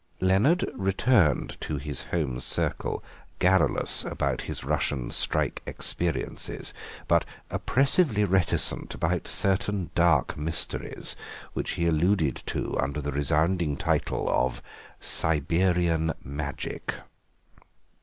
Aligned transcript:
Leonard 0.19 0.67
returned 0.73 1.57
to 1.61 1.77
his 1.77 2.01
home 2.09 2.39
circle 2.39 3.03
garrulous 3.37 4.03
about 4.03 4.41
his 4.41 4.63
Russian 4.63 5.11
strike 5.11 5.61
experiences, 5.67 6.73
but 7.07 7.23
oppressively 7.51 8.23
reticent 8.23 8.95
about 8.95 9.27
certain 9.27 9.91
dark 9.93 10.35
mysteries, 10.35 11.15
which 11.53 11.73
he 11.73 11.85
alluded 11.85 12.41
to 12.47 12.75
under 12.79 12.99
the 12.99 13.11
resounding 13.11 13.77
title 13.77 14.27
of 14.27 14.63
Siberian 14.99 16.13
Magic. 16.23 16.95